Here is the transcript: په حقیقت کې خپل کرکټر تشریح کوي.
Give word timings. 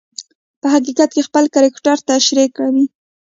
په 0.61 0.67
حقیقت 0.75 1.09
کې 1.15 1.27
خپل 1.27 1.45
کرکټر 1.55 1.97
تشریح 2.11 2.47
کوي. 2.57 2.85